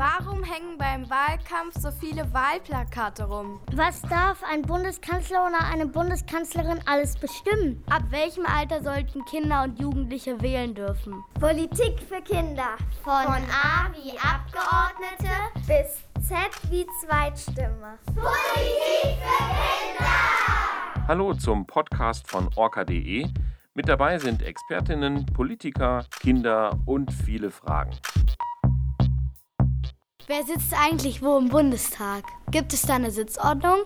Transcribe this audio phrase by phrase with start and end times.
[0.00, 3.60] Warum hängen beim Wahlkampf so viele Wahlplakate rum?
[3.74, 7.84] Was darf ein Bundeskanzler oder eine Bundeskanzlerin alles bestimmen?
[7.90, 11.22] Ab welchem Alter sollten Kinder und Jugendliche wählen dürfen?
[11.38, 12.78] Politik für Kinder.
[13.04, 15.36] Von, Von A wie Abgeordnete
[15.66, 17.98] bis Z wie Zweitstimme.
[18.06, 21.08] Politik für Kinder!
[21.08, 23.28] Hallo zum Podcast von orca.de.
[23.74, 27.98] Mit dabei sind Expertinnen, Politiker, Kinder und viele Fragen.
[30.32, 32.22] Wer sitzt eigentlich wo im Bundestag?
[32.52, 33.78] Gibt es da eine Sitzordnung?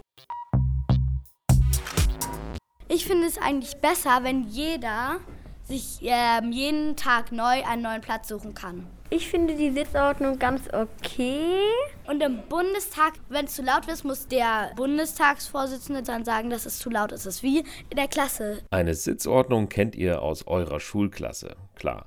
[2.86, 5.20] Ich finde es eigentlich besser, wenn jeder
[5.62, 8.86] sich äh, jeden Tag neu einen neuen Platz suchen kann.
[9.08, 11.62] Ich finde die Sitzordnung ganz okay.
[12.06, 16.78] Und im Bundestag, wenn es zu laut ist, muss der Bundestagsvorsitzende dann sagen, dass es
[16.78, 17.24] zu laut ist.
[17.24, 18.58] Das ist wie in der Klasse.
[18.70, 22.06] Eine Sitzordnung kennt ihr aus eurer Schulklasse, klar.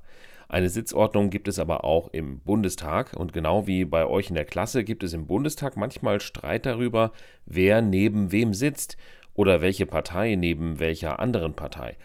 [0.49, 4.45] Eine Sitzordnung gibt es aber auch im Bundestag und genau wie bei euch in der
[4.45, 7.11] Klasse gibt es im Bundestag manchmal Streit darüber,
[7.45, 8.95] wer neben wem sitzt
[9.33, 11.97] oder welche Partei neben welcher anderen Partei.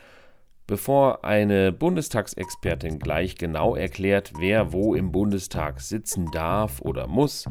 [0.66, 7.44] Bevor eine Bundestagsexpertin gleich genau erklärt, wer wo im Bundestag sitzen darf oder muss,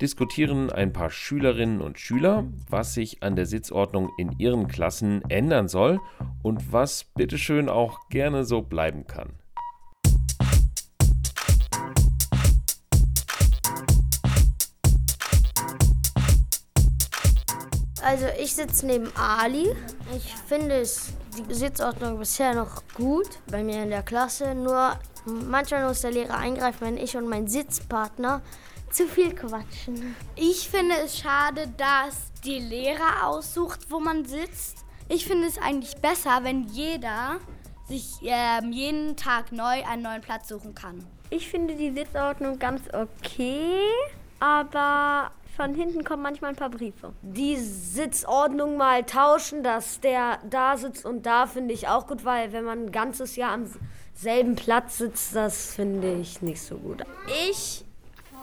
[0.00, 5.68] diskutieren ein paar Schülerinnen und Schüler, was sich an der Sitzordnung in ihren Klassen ändern
[5.68, 6.00] soll
[6.42, 9.38] und was bitteschön auch gerne so bleiben kann.
[18.04, 19.74] Also ich sitze neben Ali.
[20.14, 21.14] Ich finde es
[21.48, 24.54] die Sitzordnung bisher noch gut bei mir in der Klasse.
[24.54, 28.42] Nur manchmal muss der Lehrer eingreifen, wenn ich und mein Sitzpartner
[28.90, 30.14] zu viel quatschen.
[30.36, 34.84] Ich finde es schade, dass die Lehrer aussucht, wo man sitzt.
[35.08, 37.40] Ich finde es eigentlich besser, wenn jeder
[37.88, 41.02] sich äh, jeden Tag neu einen neuen Platz suchen kann.
[41.30, 43.80] Ich finde die Sitzordnung ganz okay,
[44.40, 47.12] aber von hinten kommen manchmal ein paar Briefe.
[47.22, 52.52] Die Sitzordnung mal tauschen, dass der da sitzt und da finde ich auch gut, weil
[52.52, 53.66] wenn man ein ganzes Jahr am
[54.14, 57.02] selben Platz sitzt, das finde ich nicht so gut.
[57.50, 57.84] Ich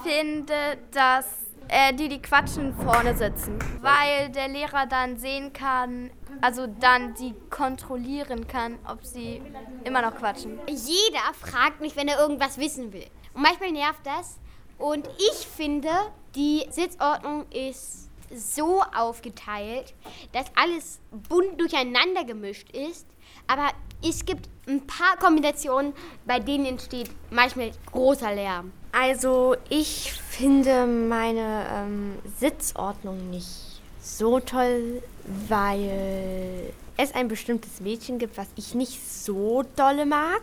[0.03, 1.25] finde, dass
[1.67, 6.09] äh, die, die quatschen, vorne sitzen, weil der Lehrer dann sehen kann,
[6.41, 9.41] also dann die kontrollieren kann, ob sie
[9.83, 10.59] immer noch quatschen.
[10.67, 13.05] Jeder fragt mich, wenn er irgendwas wissen will.
[13.33, 14.40] Und manchmal nervt das.
[14.81, 15.89] Und ich finde,
[16.35, 19.93] die Sitzordnung ist so aufgeteilt,
[20.31, 20.99] dass alles
[21.29, 23.05] bunt durcheinander gemischt ist.
[23.45, 23.69] Aber
[24.03, 25.93] es gibt ein paar Kombinationen,
[26.25, 28.71] bei denen entsteht manchmal großer Lärm.
[28.91, 35.03] Also ich finde meine ähm, Sitzordnung nicht so toll,
[35.47, 40.41] weil es ein bestimmtes Mädchen gibt, was ich nicht so dolle mag.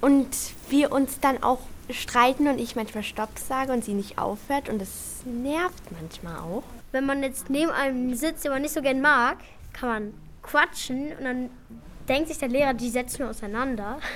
[0.00, 0.28] Und
[0.68, 4.80] wir uns dann auch streiten und ich manchmal Stopp sage und sie nicht aufhört und
[4.80, 6.64] das nervt manchmal auch.
[6.92, 9.38] Wenn man jetzt neben einem sitzt, den man nicht so gern mag,
[9.72, 11.50] kann man quatschen und dann
[12.08, 13.98] denkt sich der Lehrer, die setzen wir auseinander.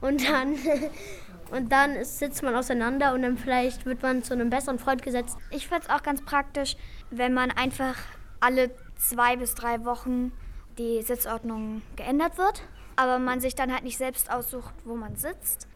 [0.00, 0.56] Und dann,
[1.50, 5.38] und dann sitzt man auseinander und dann vielleicht wird man zu einem besseren Freund gesetzt.
[5.50, 6.76] Ich finde es auch ganz praktisch,
[7.10, 7.96] wenn man einfach
[8.38, 10.32] alle zwei bis drei Wochen
[10.76, 12.60] die Sitzordnung geändert wird,
[12.96, 15.66] aber man sich dann halt nicht selbst aussucht, wo man sitzt,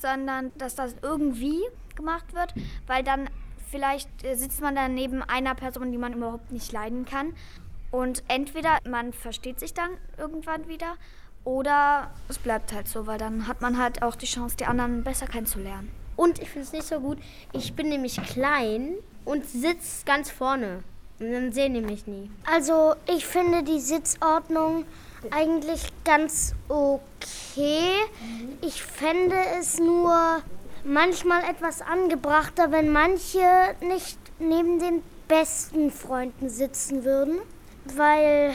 [0.00, 1.60] sondern dass das irgendwie
[1.94, 2.54] gemacht wird,
[2.86, 3.28] weil dann
[3.70, 7.34] vielleicht äh, sitzt man dann neben einer Person, die man überhaupt nicht leiden kann.
[7.90, 10.94] Und entweder man versteht sich dann irgendwann wieder
[11.44, 15.02] oder es bleibt halt so, weil dann hat man halt auch die Chance, die anderen
[15.02, 15.90] besser kennenzulernen.
[16.16, 17.18] Und ich finde es nicht so gut.
[17.52, 18.94] Ich bin nämlich klein
[19.24, 20.82] und sitze ganz vorne.
[21.18, 22.30] Und dann sehen die mich nie.
[22.44, 24.84] Also ich finde die Sitzordnung
[25.30, 27.92] eigentlich ganz okay.
[28.60, 30.42] Ich fände es nur
[30.84, 33.40] manchmal etwas angebrachter, wenn manche
[33.80, 37.38] nicht neben den besten Freunden sitzen würden,
[37.96, 38.54] weil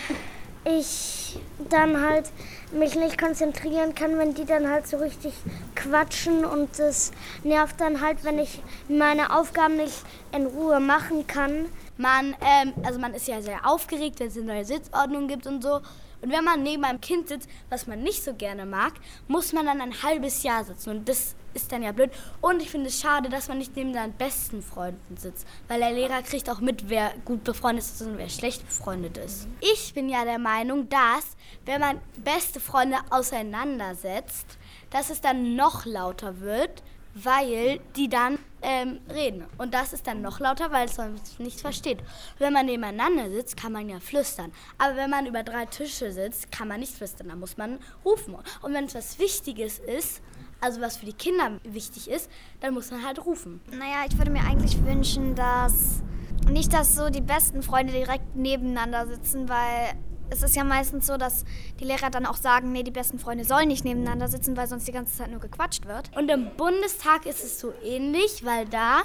[0.66, 1.39] ich
[1.69, 2.29] dann halt
[2.72, 5.34] mich nicht konzentrieren kann, wenn die dann halt so richtig
[5.75, 7.11] quatschen und das
[7.44, 10.03] nervt dann halt, wenn ich meine Aufgaben nicht
[10.34, 11.67] in Ruhe machen kann.
[11.97, 15.64] Man, ähm, also man ist ja sehr aufgeregt, wenn es eine neue Sitzordnung gibt und
[15.64, 15.79] so.
[16.22, 18.93] Und wenn man neben einem Kind sitzt, was man nicht so gerne mag,
[19.28, 20.90] muss man dann ein halbes Jahr sitzen.
[20.90, 22.11] Und das ist dann ja blöd.
[22.41, 25.47] Und ich finde es schade, dass man nicht neben seinen besten Freunden sitzt.
[25.67, 29.47] Weil der Lehrer kriegt auch mit, wer gut befreundet ist und wer schlecht befreundet ist.
[29.59, 31.35] Ich bin ja der Meinung, dass,
[31.66, 34.58] wenn man beste Freunde auseinandersetzt,
[34.90, 36.84] dass es dann noch lauter wird,
[37.23, 39.46] weil die dann ähm, reden.
[39.58, 41.99] Und das ist dann noch lauter, weil es sonst nicht versteht.
[42.40, 44.52] Wenn man nebeneinander sitzt, kann man ja flüstern.
[44.78, 47.29] Aber wenn man über drei Tische sitzt, kann man nicht flüstern.
[47.29, 48.35] Da muss man rufen.
[48.61, 50.22] Und wenn es was Wichtiges ist,
[50.59, 52.29] also was für die Kinder wichtig ist,
[52.61, 53.61] dann muss man halt rufen.
[53.72, 56.02] Naja, ich würde mir eigentlich wünschen, dass
[56.49, 59.93] nicht, dass so die besten Freunde direkt nebeneinander sitzen, weil
[60.29, 61.46] es ist ja meistens so, dass
[61.79, 64.88] die Lehrer dann auch sagen, nee, die besten Freunde sollen nicht nebeneinander sitzen, weil sonst
[64.88, 66.16] die ganze Zeit nur gequatscht wird.
[66.16, 69.03] Und im Bundestag ist es so ähnlich, weil da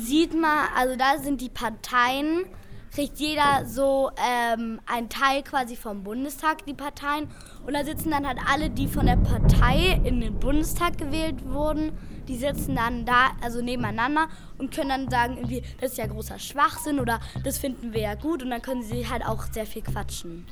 [0.00, 2.44] sieht man, also da sind die Parteien,
[2.94, 7.28] kriegt jeder so ähm, ein Teil quasi vom Bundestag, die Parteien.
[7.66, 11.92] Und da sitzen dann halt alle, die von der Partei in den Bundestag gewählt wurden,
[12.28, 14.28] die sitzen dann da, also nebeneinander
[14.58, 18.14] und können dann sagen, irgendwie, das ist ja großer Schwachsinn oder das finden wir ja
[18.14, 20.46] gut und dann können sie halt auch sehr viel quatschen.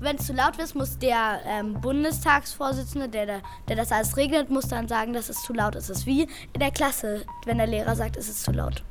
[0.00, 4.68] Wenn es zu laut wird, muss der ähm, Bundestagsvorsitzende, der, der, das alles regelt, muss
[4.68, 5.90] dann sagen, dass es zu laut ist.
[5.90, 6.22] Es ist wie
[6.52, 8.82] in der Klasse, wenn der Lehrer sagt, es ist zu laut.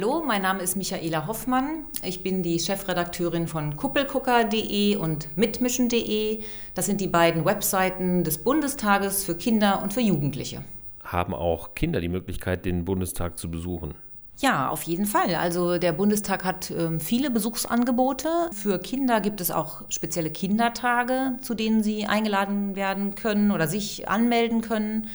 [0.00, 1.84] Hallo, mein Name ist Michaela Hoffmann.
[2.04, 6.40] Ich bin die Chefredakteurin von kuppelgucker.de und mitmischen.de.
[6.76, 10.62] Das sind die beiden Webseiten des Bundestages für Kinder und für Jugendliche.
[11.02, 13.94] Haben auch Kinder die Möglichkeit, den Bundestag zu besuchen?
[14.36, 15.34] Ja, auf jeden Fall.
[15.34, 18.28] Also der Bundestag hat ähm, viele Besuchsangebote.
[18.52, 24.08] Für Kinder gibt es auch spezielle Kindertage, zu denen sie eingeladen werden können oder sich
[24.08, 25.08] anmelden können.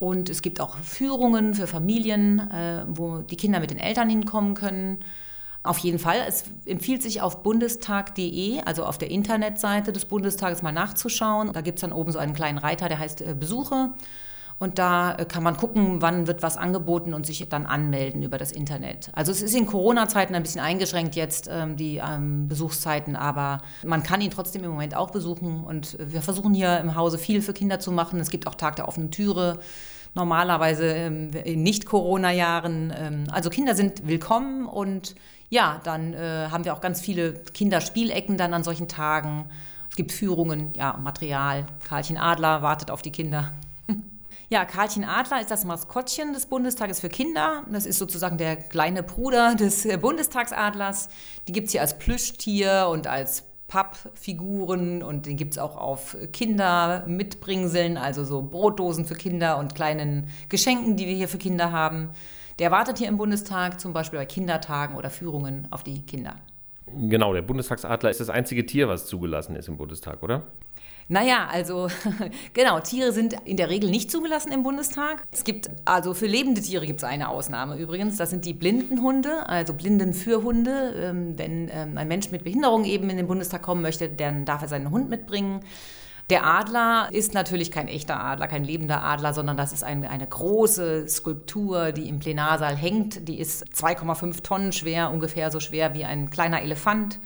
[0.00, 4.54] Und es gibt auch Führungen für Familien, äh, wo die Kinder mit den Eltern hinkommen
[4.54, 5.04] können.
[5.62, 6.24] Auf jeden Fall.
[6.26, 11.52] Es empfiehlt sich auf bundestag.de, also auf der Internetseite des Bundestages mal nachzuschauen.
[11.52, 13.90] Da gibt es dann oben so einen kleinen Reiter, der heißt äh, Besuche.
[14.60, 18.36] Und da äh, kann man gucken, wann wird was angeboten und sich dann anmelden über
[18.36, 19.10] das Internet.
[19.14, 24.02] Also es ist in Corona-Zeiten ein bisschen eingeschränkt jetzt, ähm, die ähm, Besuchszeiten, aber man
[24.02, 25.64] kann ihn trotzdem im Moment auch besuchen.
[25.64, 28.20] Und wir versuchen hier im Hause viel für Kinder zu machen.
[28.20, 29.58] Es gibt auch Tag der offenen Türe
[30.14, 33.28] normalerweise ähm, in Nicht-Corona-Jahren.
[33.32, 35.14] Also Kinder sind willkommen und
[35.48, 39.46] ja, dann äh, haben wir auch ganz viele Kinderspielecken dann an solchen Tagen.
[39.88, 41.64] Es gibt Führungen, ja, Material.
[41.88, 43.52] Karlchen Adler wartet auf die Kinder.
[44.52, 47.62] Ja, Karlchen Adler ist das Maskottchen des Bundestages für Kinder.
[47.70, 51.08] Das ist sozusagen der kleine Bruder des äh, Bundestagsadlers.
[51.46, 56.16] Die gibt es hier als Plüschtier und als Pappfiguren und den gibt es auch auf
[56.32, 61.70] Kinder mitbringseln, also so Brotdosen für Kinder und kleinen Geschenken, die wir hier für Kinder
[61.70, 62.10] haben.
[62.58, 66.34] Der wartet hier im Bundestag, zum Beispiel bei Kindertagen oder Führungen auf die Kinder.
[66.92, 70.42] Genau, der Bundestagsadler ist das einzige Tier, was zugelassen ist im Bundestag, oder?
[71.10, 71.88] Naja, also
[72.54, 75.26] genau, Tiere sind in der Regel nicht zugelassen im Bundestag.
[75.32, 78.16] Es gibt, also für lebende Tiere gibt es eine Ausnahme übrigens.
[78.16, 80.94] Das sind die Blindenhunde, also Blindenführhunde.
[80.96, 84.62] Ähm, wenn ähm, ein Mensch mit Behinderung eben in den Bundestag kommen möchte, dann darf
[84.62, 85.64] er seinen Hund mitbringen.
[86.30, 90.28] Der Adler ist natürlich kein echter Adler, kein lebender Adler, sondern das ist ein, eine
[90.28, 93.26] große Skulptur, die im Plenarsaal hängt.
[93.26, 97.18] Die ist 2,5 Tonnen schwer, ungefähr so schwer wie ein kleiner Elefant.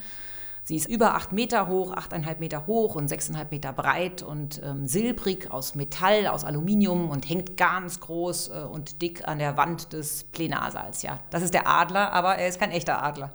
[0.66, 4.86] Sie ist über acht Meter hoch, achteinhalb Meter hoch und sechseinhalb Meter breit und ähm,
[4.86, 9.92] silbrig aus Metall, aus Aluminium und hängt ganz groß äh, und dick an der Wand
[9.92, 11.02] des Plenarsaals.
[11.02, 13.30] Ja, das ist der Adler, aber er ist kein echter Adler.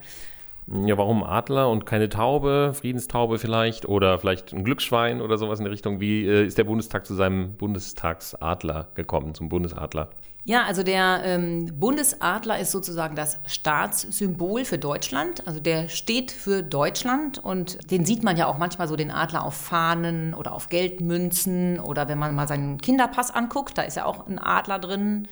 [0.65, 5.65] Ja, warum Adler und keine Taube, Friedenstaube vielleicht oder vielleicht ein Glücksschwein oder sowas in
[5.65, 5.99] der Richtung?
[5.99, 10.09] Wie äh, ist der Bundestag zu seinem Bundestagsadler gekommen, zum Bundesadler?
[10.49, 15.45] Ja, also der ähm, Bundesadler ist sozusagen das Staatssymbol für Deutschland.
[15.45, 19.43] Also der steht für Deutschland und den sieht man ja auch manchmal so den Adler
[19.43, 24.05] auf Fahnen oder auf Geldmünzen oder wenn man mal seinen Kinderpass anguckt, da ist ja
[24.05, 25.27] auch ein Adler drin.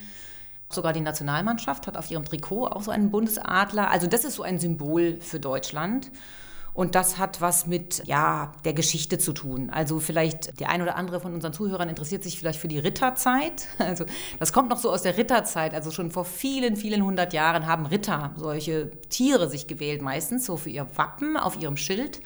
[0.70, 3.90] Sogar die Nationalmannschaft hat auf ihrem Trikot auch so einen Bundesadler.
[3.90, 6.12] Also das ist so ein Symbol für Deutschland.
[6.78, 9.72] Und das hat was mit ja, der Geschichte zu tun.
[9.72, 13.68] Also vielleicht der ein oder andere von unseren Zuhörern interessiert sich vielleicht für die Ritterzeit.
[13.80, 14.06] Also
[14.38, 15.74] das kommt noch so aus der Ritterzeit.
[15.74, 20.56] Also schon vor vielen, vielen hundert Jahren haben Ritter solche Tiere sich gewählt, meistens so
[20.56, 22.20] für ihr Wappen auf ihrem Schild.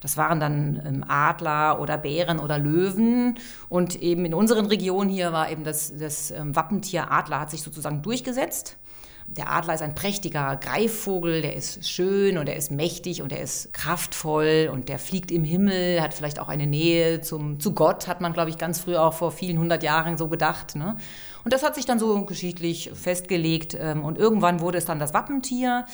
[0.00, 3.38] Das waren dann ähm, Adler oder Bären oder Löwen.
[3.68, 7.62] Und eben in unseren Regionen hier war eben das, das ähm, Wappentier Adler hat sich
[7.62, 8.76] sozusagen durchgesetzt.
[9.26, 13.40] Der Adler ist ein prächtiger Greifvogel, der ist schön und er ist mächtig und er
[13.40, 18.06] ist kraftvoll und der fliegt im Himmel, hat vielleicht auch eine Nähe zum, zu Gott,
[18.06, 20.76] hat man, glaube ich, ganz früh auch vor vielen hundert Jahren so gedacht.
[20.76, 20.96] Ne?
[21.42, 25.14] Und das hat sich dann so geschichtlich festgelegt ähm, und irgendwann wurde es dann das
[25.14, 25.86] Wappentier.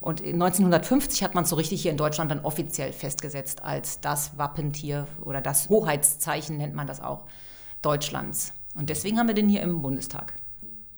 [0.00, 4.38] Und 1950 hat man es so richtig hier in Deutschland dann offiziell festgesetzt als das
[4.38, 7.24] Wappentier oder das Hoheitszeichen nennt man das auch
[7.82, 8.52] Deutschlands.
[8.76, 10.34] Und deswegen haben wir den hier im Bundestag.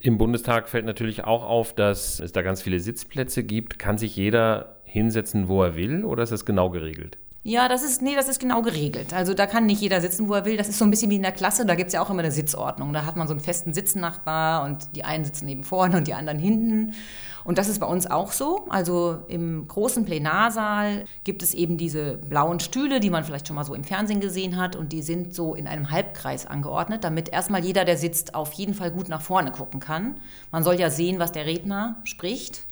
[0.03, 3.79] Im Bundestag fällt natürlich auch auf, dass es da ganz viele Sitzplätze gibt.
[3.79, 7.19] Kann sich jeder hinsetzen, wo er will, oder ist das genau geregelt?
[7.43, 9.15] Ja, das ist, nee, das ist genau geregelt.
[9.15, 10.59] Also da kann nicht jeder sitzen, wo er will.
[10.59, 12.21] Das ist so ein bisschen wie in der Klasse, da gibt es ja auch immer
[12.21, 12.93] eine Sitzordnung.
[12.93, 16.13] Da hat man so einen festen Sitznachbar und die einen sitzen neben vorne und die
[16.13, 16.93] anderen hinten.
[17.43, 18.67] Und das ist bei uns auch so.
[18.69, 23.65] Also im großen Plenarsaal gibt es eben diese blauen Stühle, die man vielleicht schon mal
[23.65, 24.77] so im Fernsehen gesehen hat.
[24.77, 28.75] Und die sind so in einem Halbkreis angeordnet, damit erstmal jeder, der sitzt, auf jeden
[28.75, 30.21] Fall gut nach vorne gucken kann.
[30.53, 32.67] Man soll ja sehen, was der Redner spricht.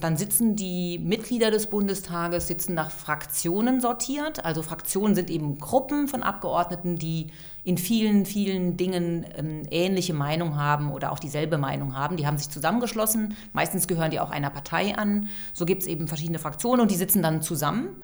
[0.00, 4.44] Dann sitzen die Mitglieder des Bundestages sitzen nach Fraktionen sortiert.
[4.44, 7.28] Also Fraktionen sind eben Gruppen von Abgeordneten, die
[7.62, 12.16] in vielen, vielen Dingen ähm, ähnliche Meinung haben oder auch dieselbe Meinung haben.
[12.16, 13.36] Die haben sich zusammengeschlossen.
[13.52, 15.28] Meistens gehören die auch einer Partei an.
[15.52, 18.02] So gibt es eben verschiedene Fraktionen und die sitzen dann zusammen.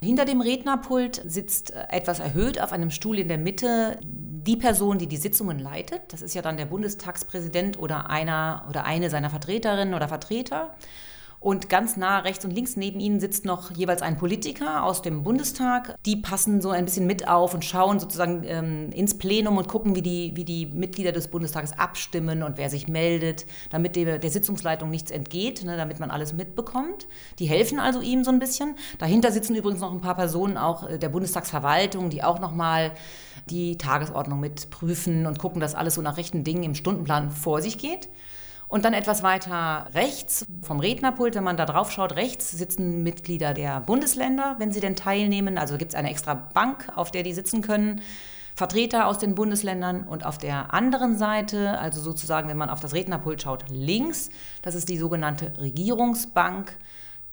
[0.00, 4.98] Hinter dem Rednerpult sitzt äh, etwas erhöht auf einem Stuhl in der Mitte die Person,
[4.98, 6.12] die die Sitzungen leitet.
[6.12, 10.74] Das ist ja dann der Bundestagspräsident oder einer oder eine seiner Vertreterinnen oder Vertreter.
[11.42, 15.24] Und ganz nah rechts und links neben ihnen sitzt noch jeweils ein Politiker aus dem
[15.24, 15.96] Bundestag.
[16.06, 19.96] Die passen so ein bisschen mit auf und schauen sozusagen ähm, ins Plenum und gucken,
[19.96, 24.30] wie die, wie die Mitglieder des Bundestages abstimmen und wer sich meldet, damit der, der
[24.30, 27.08] Sitzungsleitung nichts entgeht, ne, damit man alles mitbekommt.
[27.40, 28.76] Die helfen also ihm so ein bisschen.
[28.98, 32.92] Dahinter sitzen übrigens noch ein paar Personen auch äh, der Bundestagsverwaltung, die auch nochmal
[33.50, 37.78] die Tagesordnung mitprüfen und gucken, dass alles so nach rechten Dingen im Stundenplan vor sich
[37.78, 38.08] geht.
[38.72, 43.52] Und dann etwas weiter rechts vom Rednerpult, wenn man da drauf schaut, rechts sitzen Mitglieder
[43.52, 45.58] der Bundesländer, wenn sie denn teilnehmen.
[45.58, 48.00] Also gibt es eine extra Bank, auf der die sitzen können.
[48.54, 52.94] Vertreter aus den Bundesländern und auf der anderen Seite, also sozusagen, wenn man auf das
[52.94, 54.30] Rednerpult schaut, links,
[54.62, 56.74] das ist die sogenannte Regierungsbank.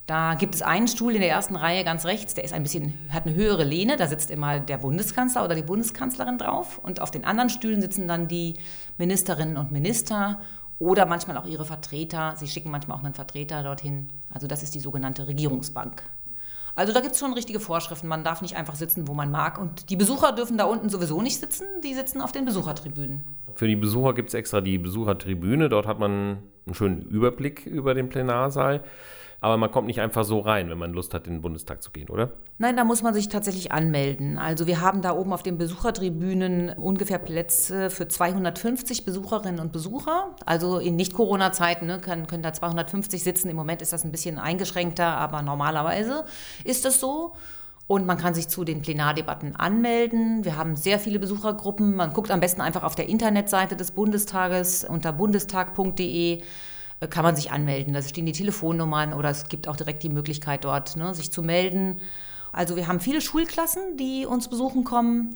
[0.08, 2.96] Da gibt es einen Stuhl in der ersten Reihe ganz rechts, der ist ein bisschen,
[3.12, 6.80] hat eine höhere Lehne, da sitzt immer der Bundeskanzler oder die Bundeskanzlerin drauf.
[6.80, 8.56] Und auf den anderen Stühlen sitzen dann die
[8.98, 10.42] Ministerinnen und Minister
[10.80, 12.34] oder manchmal auch ihre Vertreter.
[12.38, 14.10] Sie schicken manchmal auch einen Vertreter dorthin.
[14.30, 16.04] Also das ist die sogenannte Regierungsbank.
[16.76, 18.08] Also da gibt es schon richtige Vorschriften.
[18.08, 19.60] Man darf nicht einfach sitzen, wo man mag.
[19.60, 21.66] Und die Besucher dürfen da unten sowieso nicht sitzen.
[21.84, 23.24] Die sitzen auf den Besuchertribünen.
[23.54, 25.68] Für die Besucher gibt es extra die Besuchertribüne.
[25.68, 26.38] Dort hat man
[26.70, 28.82] einen schönen Überblick über den Plenarsaal.
[29.42, 31.92] Aber man kommt nicht einfach so rein, wenn man Lust hat, in den Bundestag zu
[31.92, 32.32] gehen, oder?
[32.58, 34.38] Nein, da muss man sich tatsächlich anmelden.
[34.38, 40.36] Also wir haben da oben auf den Besuchertribünen ungefähr Plätze für 250 Besucherinnen und Besucher.
[40.46, 43.50] Also in Nicht-Corona-Zeiten ne, können, können da 250 sitzen.
[43.50, 46.26] Im Moment ist das ein bisschen eingeschränkter, aber normalerweise
[46.66, 47.34] ist das so.
[47.90, 50.46] Und man kann sich zu den Plenardebatten anmelden.
[50.46, 51.96] Wir haben sehr viele Besuchergruppen.
[51.96, 56.44] Man guckt am besten einfach auf der Internetseite des Bundestages unter bundestag.de
[57.10, 57.96] kann man sich anmelden.
[57.96, 61.42] Da stehen die Telefonnummern oder es gibt auch direkt die Möglichkeit dort, ne, sich zu
[61.42, 62.00] melden.
[62.52, 65.36] Also wir haben viele Schulklassen, die uns besuchen kommen.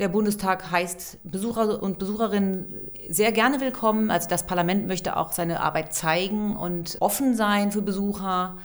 [0.00, 4.10] Der Bundestag heißt Besucher und Besucherinnen sehr gerne willkommen.
[4.10, 8.56] Also das Parlament möchte auch seine Arbeit zeigen und offen sein für Besucher.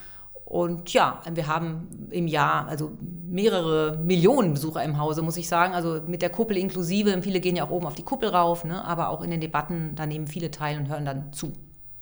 [0.48, 2.94] Und ja, wir haben im Jahr also
[3.28, 5.74] mehrere Millionen Besucher im Hause, muss ich sagen.
[5.74, 7.22] Also mit der Kuppel inklusive.
[7.22, 8.86] Viele gehen ja auch oben auf die Kuppel rauf, ne?
[8.86, 11.52] aber auch in den Debatten, da nehmen viele teil und hören dann zu.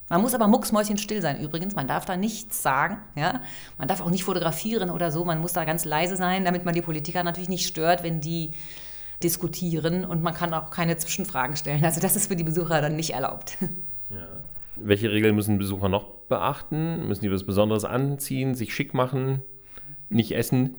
[0.10, 1.74] Man muss aber mucksmäuschenstill sein übrigens.
[1.74, 3.00] Man darf da nichts sagen.
[3.16, 3.42] Ja?
[3.80, 5.26] Man darf auch nicht fotografieren oder so.
[5.26, 8.52] Man muss da ganz leise sein, damit man die Politiker natürlich nicht stört, wenn die
[9.24, 10.06] diskutieren.
[10.06, 11.84] Und man kann auch keine Zwischenfragen stellen.
[11.84, 13.58] Also das ist für die Besucher dann nicht erlaubt.
[14.12, 14.28] Ja.
[14.78, 17.08] Welche Regeln müssen Besucher noch beachten?
[17.08, 19.42] Müssen die was Besonderes anziehen, sich schick machen,
[20.10, 20.76] nicht essen?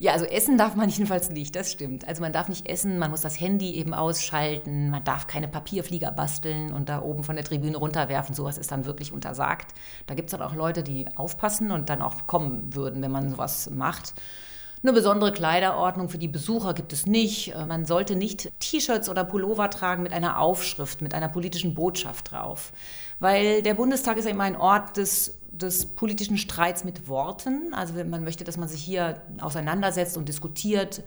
[0.00, 2.08] Ja, also essen darf man jedenfalls nicht, das stimmt.
[2.08, 6.10] Also man darf nicht essen, man muss das Handy eben ausschalten, man darf keine Papierflieger
[6.10, 8.34] basteln und da oben von der Tribüne runterwerfen.
[8.34, 9.74] Sowas ist dann wirklich untersagt.
[10.06, 13.28] Da gibt es dann auch Leute, die aufpassen und dann auch kommen würden, wenn man
[13.28, 14.14] sowas macht.
[14.82, 17.54] Eine besondere Kleiderordnung für die Besucher gibt es nicht.
[17.54, 22.32] Äh, man sollte nicht T-Shirts oder Pullover tragen mit einer Aufschrift, mit einer politischen Botschaft
[22.32, 22.72] drauf.
[23.18, 27.74] Weil der Bundestag ist ja immer ein Ort des, des politischen Streits mit Worten.
[27.74, 31.02] Also man möchte, dass man sich hier auseinandersetzt und diskutiert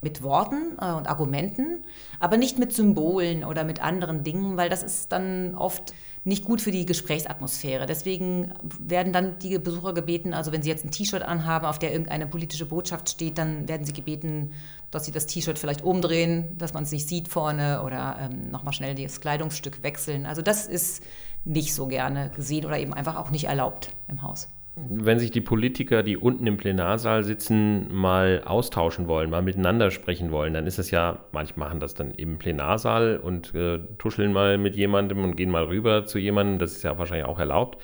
[0.00, 1.84] mit Worten äh, und Argumenten,
[2.18, 6.62] aber nicht mit Symbolen oder mit anderen Dingen, weil das ist dann oft nicht gut
[6.62, 7.84] für die Gesprächsatmosphäre.
[7.84, 11.92] Deswegen werden dann die Besucher gebeten, also wenn sie jetzt ein T-Shirt anhaben, auf der
[11.92, 14.52] irgendeine politische Botschaft steht, dann werden sie gebeten,
[14.90, 18.72] dass sie das T-Shirt vielleicht umdrehen, dass man es nicht sieht vorne oder ähm, nochmal
[18.72, 20.24] schnell das Kleidungsstück wechseln.
[20.24, 21.02] Also das ist
[21.44, 24.48] nicht so gerne gesehen oder eben einfach auch nicht erlaubt im Haus.
[24.76, 30.32] Wenn sich die Politiker, die unten im Plenarsaal sitzen, mal austauschen wollen, mal miteinander sprechen
[30.32, 34.58] wollen, dann ist es ja, manche machen das dann im Plenarsaal und äh, tuscheln mal
[34.58, 37.80] mit jemandem und gehen mal rüber zu jemandem, das ist ja wahrscheinlich auch erlaubt.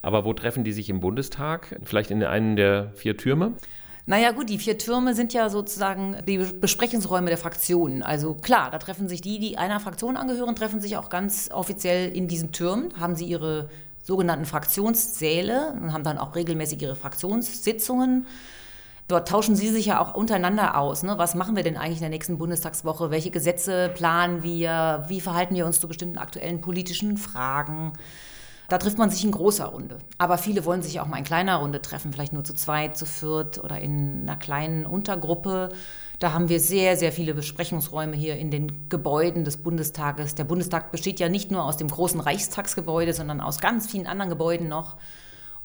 [0.00, 1.78] Aber wo treffen die sich im Bundestag?
[1.84, 3.52] Vielleicht in einem der vier Türme?
[4.06, 8.02] Naja gut, die vier Türme sind ja sozusagen die Besprechungsräume der Fraktionen.
[8.02, 12.10] Also klar, da treffen sich die, die einer Fraktion angehören, treffen sich auch ganz offiziell
[12.10, 13.68] in diesen Türmen, haben sie ihre
[14.02, 18.26] sogenannten Fraktionssäle und haben dann auch regelmäßig ihre Fraktionssitzungen.
[19.08, 21.02] Dort tauschen Sie sich ja auch untereinander aus.
[21.02, 21.18] Ne?
[21.18, 23.10] Was machen wir denn eigentlich in der nächsten Bundestagswoche?
[23.10, 25.04] Welche Gesetze planen wir?
[25.08, 27.92] Wie verhalten wir uns zu bestimmten aktuellen politischen Fragen?
[28.68, 29.98] Da trifft man sich in großer Runde.
[30.16, 33.04] Aber viele wollen sich auch mal in kleiner Runde treffen, vielleicht nur zu zweit, zu
[33.04, 35.68] viert oder in einer kleinen Untergruppe.
[36.22, 40.36] Da haben wir sehr, sehr viele Besprechungsräume hier in den Gebäuden des Bundestages.
[40.36, 44.30] Der Bundestag besteht ja nicht nur aus dem großen Reichstagsgebäude, sondern aus ganz vielen anderen
[44.30, 44.98] Gebäuden noch.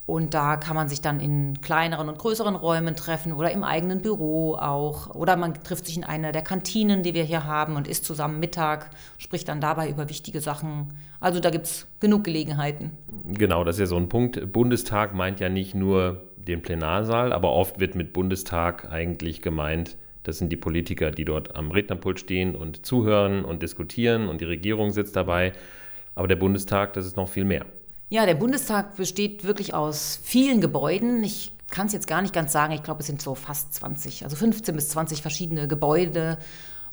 [0.07, 4.01] Und da kann man sich dann in kleineren und größeren Räumen treffen oder im eigenen
[4.01, 5.13] Büro auch.
[5.13, 8.39] Oder man trifft sich in einer der Kantinen, die wir hier haben und isst zusammen
[8.39, 10.95] Mittag, spricht dann dabei über wichtige Sachen.
[11.19, 12.97] Also da gibt es genug Gelegenheiten.
[13.25, 14.51] Genau, das ist ja so ein Punkt.
[14.53, 20.37] Bundestag meint ja nicht nur den Plenarsaal, aber oft wird mit Bundestag eigentlich gemeint, das
[20.37, 24.91] sind die Politiker, die dort am Rednerpult stehen und zuhören und diskutieren und die Regierung
[24.91, 25.53] sitzt dabei.
[26.15, 27.65] Aber der Bundestag, das ist noch viel mehr.
[28.09, 31.23] Ja, der Bundestag besteht wirklich aus vielen Gebäuden.
[31.23, 32.73] Ich kann es jetzt gar nicht ganz sagen.
[32.73, 36.37] Ich glaube, es sind so fast 20, also 15 bis 20 verschiedene Gebäude.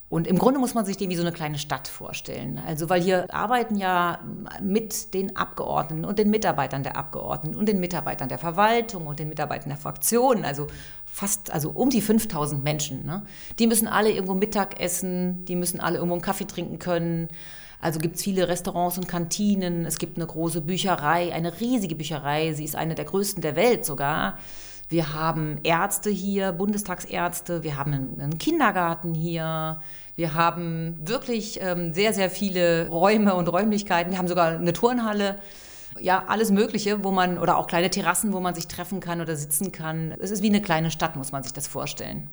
[0.09, 2.61] Und im Grunde muss man sich dem wie so eine kleine Stadt vorstellen.
[2.65, 4.21] Also, weil hier arbeiten ja
[4.63, 9.29] mit den Abgeordneten und den Mitarbeitern der Abgeordneten und den Mitarbeitern der Verwaltung und den
[9.29, 10.69] Mitarbeitern der Fraktionen, also
[11.15, 13.07] fast, also um die 5000 Menschen.
[13.07, 13.25] Ne?
[13.61, 17.29] Die müssen alle irgendwo Mittag essen, die müssen alle irgendwo einen Kaffee trinken können.
[17.81, 19.87] Also gibt es viele Restaurants und Kantinen.
[19.87, 22.53] Es gibt eine große Bücherei, eine riesige Bücherei.
[22.55, 24.39] Sie ist eine der größten der Welt sogar.
[24.89, 27.63] Wir haben Ärzte hier, Bundestagsärzte.
[27.63, 29.81] Wir haben einen, Kindergarten hier.
[30.17, 34.11] Wir haben wirklich ähm, sehr, sehr viele Räume und Räumlichkeiten.
[34.11, 35.39] Wir haben sogar eine Turnhalle.
[36.01, 39.37] Ja, alles Mögliche, wo man, oder auch kleine Terrassen, wo man sich treffen kann oder
[39.37, 40.15] sitzen kann.
[40.19, 42.29] Es ist wie eine kleine Stadt, muss man sich das vorstellen.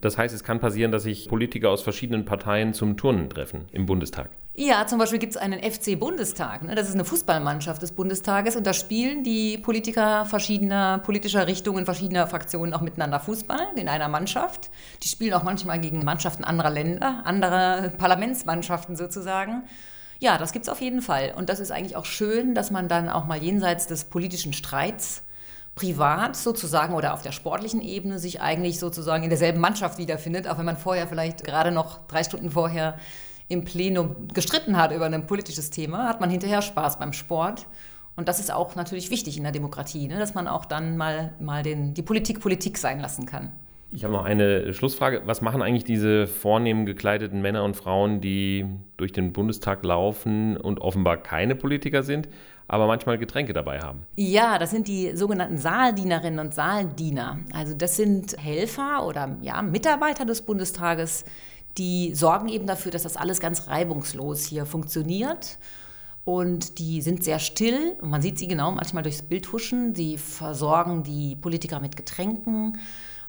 [0.00, 3.86] Das heißt, es kann passieren, dass sich Politiker aus verschiedenen Parteien zum Turnen treffen im
[3.86, 4.30] Bundestag.
[4.54, 6.62] Ja, zum Beispiel gibt es einen FC Bundestag.
[6.62, 6.74] Ne?
[6.74, 12.26] Das ist eine Fußballmannschaft des Bundestages und da spielen die Politiker verschiedener politischer Richtungen, verschiedener
[12.26, 14.70] Fraktionen auch miteinander Fußball in einer Mannschaft.
[15.02, 19.64] Die spielen auch manchmal gegen Mannschaften anderer Länder, anderer Parlamentsmannschaften sozusagen.
[20.20, 21.32] Ja, das gibt es auf jeden Fall.
[21.36, 25.22] Und das ist eigentlich auch schön, dass man dann auch mal jenseits des politischen Streits
[25.76, 30.58] privat sozusagen oder auf der sportlichen Ebene sich eigentlich sozusagen in derselben Mannschaft wiederfindet, auch
[30.58, 32.98] wenn man vorher vielleicht gerade noch drei Stunden vorher
[33.46, 37.66] im Plenum gestritten hat über ein politisches Thema, hat man hinterher Spaß beim Sport.
[38.16, 40.18] Und das ist auch natürlich wichtig in der Demokratie, ne?
[40.18, 43.52] dass man auch dann mal, mal den, die Politik Politik sein lassen kann.
[43.90, 45.22] Ich habe noch eine Schlussfrage.
[45.24, 48.66] Was machen eigentlich diese vornehm gekleideten Männer und Frauen, die
[48.98, 52.28] durch den Bundestag laufen und offenbar keine Politiker sind,
[52.66, 54.06] aber manchmal Getränke dabei haben?
[54.16, 57.38] Ja, das sind die sogenannten Saaldienerinnen und Saaldiener.
[57.54, 61.24] Also das sind Helfer oder ja, Mitarbeiter des Bundestages,
[61.78, 65.58] die sorgen eben dafür, dass das alles ganz reibungslos hier funktioniert.
[66.24, 69.94] Und die sind sehr still und man sieht sie genau manchmal durchs Bild huschen.
[69.94, 72.76] Sie versorgen die Politiker mit Getränken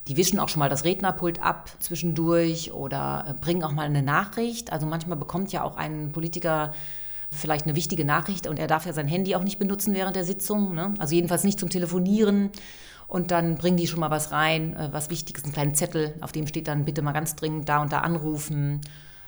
[0.09, 4.01] die wischen auch schon mal das Rednerpult ab zwischendurch oder äh, bringen auch mal eine
[4.01, 4.73] Nachricht.
[4.73, 6.73] Also manchmal bekommt ja auch ein Politiker
[7.31, 10.25] vielleicht eine wichtige Nachricht und er darf ja sein Handy auch nicht benutzen während der
[10.25, 10.73] Sitzung.
[10.73, 10.95] Ne?
[10.97, 12.49] Also jedenfalls nicht zum Telefonieren.
[13.07, 16.31] Und dann bringen die schon mal was rein, äh, was Wichtiges, einen kleinen Zettel, auf
[16.31, 18.81] dem steht dann bitte mal ganz dringend da und da anrufen.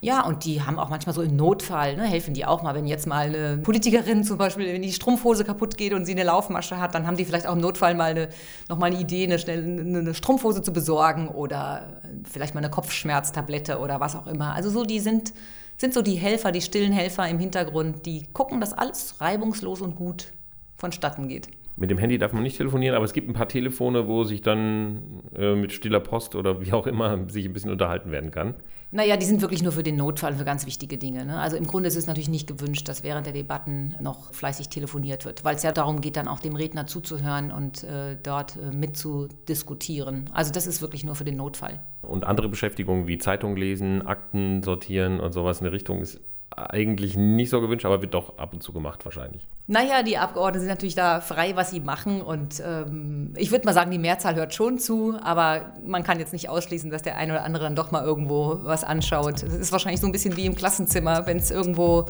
[0.03, 2.87] Ja, und die haben auch manchmal so im Notfall, ne, helfen die auch mal, wenn
[2.87, 6.79] jetzt mal eine Politikerin zum Beispiel, wenn die Strumpfhose kaputt geht und sie eine Laufmasche
[6.79, 8.29] hat, dann haben die vielleicht auch im Notfall mal eine,
[8.67, 13.99] nochmal eine Idee, eine, schnell, eine Strumpfhose zu besorgen oder vielleicht mal eine Kopfschmerztablette oder
[13.99, 14.55] was auch immer.
[14.55, 15.33] Also so, die sind,
[15.77, 19.95] sind so die Helfer, die stillen Helfer im Hintergrund, die gucken, dass alles reibungslos und
[19.95, 20.31] gut
[20.77, 21.47] vonstatten geht.
[21.75, 24.41] Mit dem Handy darf man nicht telefonieren, aber es gibt ein paar Telefone, wo sich
[24.41, 28.55] dann äh, mit stiller Post oder wie auch immer sich ein bisschen unterhalten werden kann.
[28.93, 31.25] Naja, die sind wirklich nur für den Notfall, für ganz wichtige Dinge.
[31.25, 31.39] Ne?
[31.39, 35.23] Also im Grunde ist es natürlich nicht gewünscht, dass während der Debatten noch fleißig telefoniert
[35.23, 38.75] wird, weil es ja darum geht, dann auch dem Redner zuzuhören und äh, dort äh,
[38.75, 40.29] mitzudiskutieren.
[40.33, 41.79] Also das ist wirklich nur für den Notfall.
[42.01, 46.19] Und andere Beschäftigungen wie Zeitung lesen, Akten sortieren und sowas in der Richtung ist
[46.55, 49.47] eigentlich nicht so gewünscht, aber wird doch ab und zu gemacht wahrscheinlich.
[49.67, 52.21] Naja, die Abgeordneten sind natürlich da frei, was sie machen.
[52.21, 56.33] Und ähm, ich würde mal sagen, die Mehrzahl hört schon zu, aber man kann jetzt
[56.33, 59.43] nicht ausschließen, dass der eine oder andere dann doch mal irgendwo was anschaut.
[59.43, 61.25] Es ist wahrscheinlich so ein bisschen wie im Klassenzimmer.
[61.25, 62.09] Wenn es irgendwo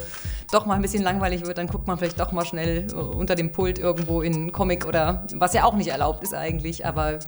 [0.52, 3.36] doch mal ein bisschen langweilig wird, dann guckt man vielleicht doch mal schnell äh, unter
[3.36, 6.86] dem Pult irgendwo in einen Comic oder was ja auch nicht erlaubt ist eigentlich.
[6.86, 7.20] Aber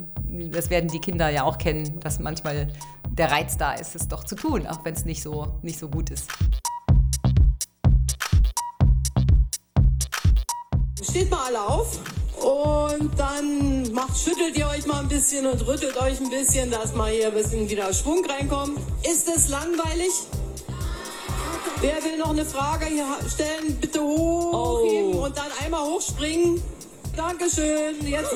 [0.51, 2.69] das werden die Kinder ja auch kennen, dass manchmal
[3.07, 5.89] der Reiz da ist, es doch zu tun, auch wenn es nicht so, nicht so
[5.89, 6.27] gut ist.
[11.13, 11.99] Steht mal alle auf
[12.41, 16.95] und dann macht, schüttelt ihr euch mal ein bisschen und rüttelt euch ein bisschen, dass
[16.95, 18.79] mal hier ein bisschen wieder Schwung reinkommt.
[19.03, 20.09] Ist es langweilig?
[21.81, 23.77] Wer will noch eine Frage hier stellen?
[23.79, 25.25] Bitte hochheben oh.
[25.25, 26.59] und dann einmal hochspringen.
[27.15, 28.07] Dankeschön.
[28.07, 28.33] Jetzt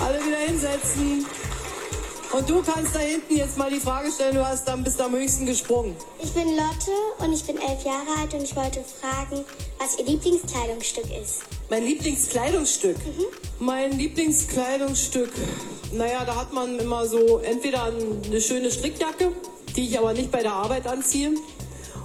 [0.00, 1.26] alle wieder hinsetzen.
[2.30, 5.12] Und du kannst da hinten jetzt mal die Frage stellen, du hast dann bist am
[5.12, 5.96] höchsten gesprungen.
[6.22, 9.44] Ich bin Lotte und ich bin elf Jahre alt und ich wollte fragen,
[9.78, 11.40] was Ihr Lieblingskleidungsstück ist.
[11.70, 12.96] Mein Lieblingskleidungsstück?
[13.58, 15.32] Mein Lieblingskleidungsstück,
[15.92, 19.32] naja, da hat man immer so entweder eine schöne Strickjacke,
[19.74, 21.32] die ich aber nicht bei der Arbeit anziehe,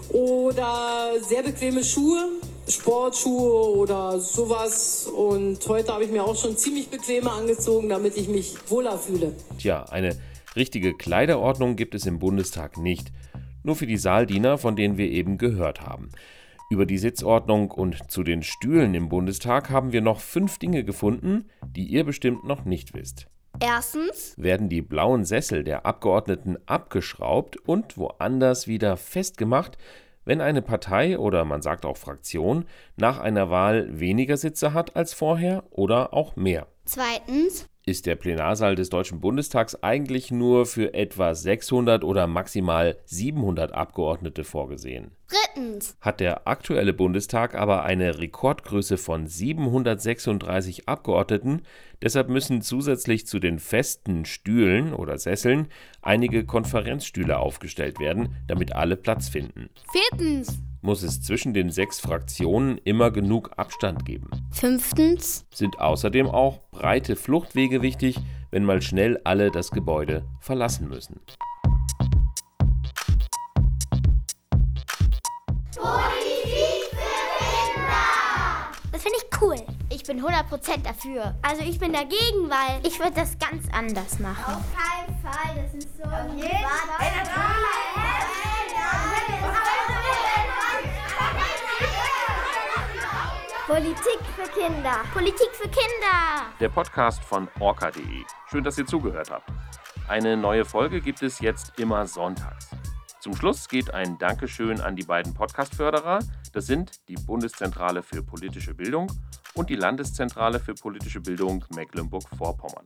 [0.09, 2.29] oder sehr bequeme Schuhe,
[2.67, 5.07] Sportschuhe oder sowas.
[5.07, 9.33] Und heute habe ich mir auch schon ziemlich bequeme angezogen, damit ich mich wohler fühle.
[9.57, 10.17] Tja, eine
[10.55, 13.11] richtige Kleiderordnung gibt es im Bundestag nicht.
[13.63, 16.09] Nur für die Saaldiener, von denen wir eben gehört haben.
[16.69, 21.45] Über die Sitzordnung und zu den Stühlen im Bundestag haben wir noch fünf Dinge gefunden,
[21.65, 23.27] die ihr bestimmt noch nicht wisst.
[23.59, 29.77] Erstens Werden die blauen Sessel der Abgeordneten abgeschraubt und woanders wieder festgemacht,
[30.25, 35.13] wenn eine Partei oder man sagt auch Fraktion nach einer Wahl weniger Sitze hat als
[35.13, 36.67] vorher oder auch mehr.
[36.85, 43.73] Zweitens Ist der Plenarsaal des Deutschen Bundestags eigentlich nur für etwa 600 oder maximal 700
[43.73, 45.11] Abgeordnete vorgesehen?
[45.33, 51.63] Drittens Hat der aktuelle Bundestag aber eine Rekordgröße von 736 Abgeordneten,
[52.03, 55.69] deshalb müssen zusätzlich zu den festen Stühlen oder Sesseln
[56.03, 59.69] einige Konferenzstühle aufgestellt werden, damit alle Platz finden.
[59.91, 64.29] Viertens Muss es zwischen den sechs Fraktionen immer genug Abstand geben.
[64.51, 68.19] Fünftens Sind außerdem auch breite Fluchtwege wichtig,
[68.51, 71.19] wenn mal schnell alle das Gebäude verlassen müssen.
[80.03, 81.33] Ich bin 100% dafür.
[81.41, 84.55] Also ich bin dagegen, weil Ich würde das ganz anders machen.
[84.55, 86.37] Auf keinen Fall, das ist so ein
[93.65, 95.03] Politik für Kinder.
[95.13, 96.51] Politik für Kinder.
[96.59, 98.03] Der Podcast von orca.de.
[98.49, 99.49] Schön, dass ihr zugehört habt.
[100.09, 102.67] Eine neue Folge gibt es jetzt immer sonntags.
[103.21, 106.19] Zum Schluss geht ein Dankeschön an die beiden Podcast-Förderer.
[106.51, 109.07] Das sind die Bundeszentrale für politische Bildung
[109.55, 112.85] und die Landeszentrale für politische Bildung Mecklenburg-Vorpommern.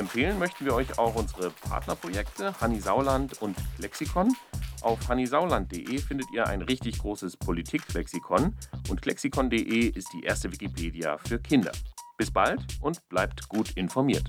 [0.00, 4.34] Empfehlen möchten wir euch auch unsere Partnerprojekte Hanni Sauland und Lexikon.
[4.80, 8.54] Auf hannisauland.de findet ihr ein richtig großes Politik-Lexikon
[8.88, 11.72] und lexikon.de ist die erste Wikipedia für Kinder.
[12.16, 14.24] Bis bald und bleibt gut informiert.